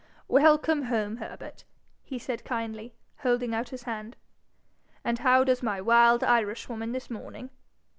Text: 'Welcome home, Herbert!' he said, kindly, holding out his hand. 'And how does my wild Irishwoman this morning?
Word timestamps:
'Welcome 0.27 0.85
home, 0.85 1.17
Herbert!' 1.17 1.63
he 2.01 2.17
said, 2.17 2.43
kindly, 2.43 2.95
holding 3.17 3.53
out 3.53 3.69
his 3.69 3.83
hand. 3.83 4.15
'And 5.03 5.19
how 5.19 5.43
does 5.43 5.61
my 5.61 5.79
wild 5.79 6.23
Irishwoman 6.23 6.91
this 6.91 7.11
morning? 7.11 7.51